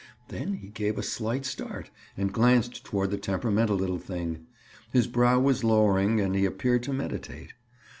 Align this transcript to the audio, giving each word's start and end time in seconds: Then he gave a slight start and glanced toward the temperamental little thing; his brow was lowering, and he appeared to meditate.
Then 0.29 0.53
he 0.55 0.69
gave 0.69 0.97
a 0.97 1.03
slight 1.03 1.45
start 1.45 1.91
and 2.17 2.33
glanced 2.33 2.83
toward 2.83 3.11
the 3.11 3.19
temperamental 3.19 3.75
little 3.77 3.99
thing; 3.99 4.47
his 4.91 5.05
brow 5.05 5.39
was 5.39 5.63
lowering, 5.63 6.19
and 6.19 6.33
he 6.33 6.43
appeared 6.45 6.81
to 6.85 6.91
meditate. 6.91 7.53